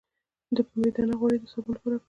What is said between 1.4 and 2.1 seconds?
صابون لپاره وکاروئ